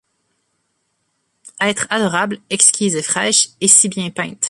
Etre 1.59 1.85
adorable, 1.91 2.39
exquise 2.49 2.95
et 2.95 3.03
fraîche, 3.03 3.49
et 3.61 3.67
si 3.67 3.87
bien 3.87 4.09
peinte 4.09 4.39